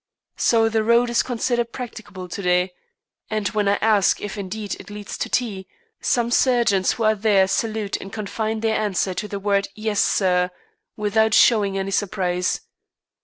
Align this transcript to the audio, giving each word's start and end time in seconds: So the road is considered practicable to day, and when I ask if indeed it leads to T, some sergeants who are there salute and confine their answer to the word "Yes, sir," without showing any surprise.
So 0.37 0.67
the 0.67 0.83
road 0.83 1.11
is 1.11 1.21
considered 1.21 1.71
practicable 1.73 2.27
to 2.27 2.41
day, 2.41 2.73
and 3.29 3.47
when 3.49 3.67
I 3.67 3.75
ask 3.81 4.19
if 4.19 4.35
indeed 4.35 4.73
it 4.79 4.89
leads 4.89 5.15
to 5.19 5.29
T, 5.29 5.67
some 6.01 6.31
sergeants 6.31 6.93
who 6.93 7.03
are 7.03 7.13
there 7.13 7.47
salute 7.47 7.97
and 8.01 8.11
confine 8.11 8.61
their 8.61 8.79
answer 8.81 9.13
to 9.13 9.27
the 9.27 9.39
word 9.39 9.67
"Yes, 9.75 9.99
sir," 9.99 10.49
without 10.97 11.35
showing 11.35 11.77
any 11.77 11.91
surprise. 11.91 12.61